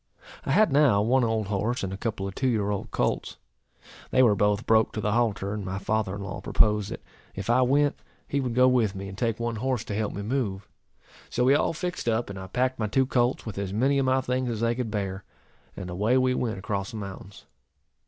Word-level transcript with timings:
I 0.47 0.51
had 0.51 0.71
now 0.73 1.03
one 1.03 1.23
old 1.23 1.45
horse, 1.49 1.83
and 1.83 1.93
a 1.93 1.95
couple 1.95 2.27
of 2.27 2.33
two 2.33 2.47
year 2.47 2.71
old 2.71 2.89
colts. 2.89 3.37
They 4.09 4.23
were 4.23 4.33
both 4.33 4.65
broke 4.65 4.93
to 4.93 4.99
the 4.99 5.11
halter, 5.11 5.53
and 5.53 5.63
my 5.63 5.77
father 5.77 6.15
in 6.15 6.23
law 6.23 6.41
proposed, 6.41 6.89
that, 6.89 7.03
if 7.35 7.51
I 7.51 7.61
went, 7.61 7.99
he 8.27 8.39
would 8.39 8.55
go 8.55 8.67
with 8.67 8.95
me, 8.95 9.07
and 9.07 9.15
take 9.15 9.39
one 9.39 9.57
horse 9.57 9.83
to 9.83 9.95
help 9.95 10.13
me 10.13 10.23
move. 10.23 10.67
So 11.29 11.43
we 11.43 11.53
all 11.53 11.73
fixed 11.73 12.09
up, 12.09 12.31
and 12.31 12.39
I 12.39 12.47
packed 12.47 12.79
my 12.79 12.87
two 12.87 13.05
colts 13.05 13.45
with 13.45 13.59
as 13.59 13.73
many 13.73 13.99
of 13.99 14.05
my 14.07 14.21
things 14.21 14.49
as 14.49 14.61
they 14.61 14.73
could 14.73 14.89
bear; 14.89 15.23
and 15.77 15.87
away 15.87 16.17
we 16.17 16.33
went 16.33 16.57
across 16.57 16.89
the 16.89 16.97
mountains. 16.97 17.45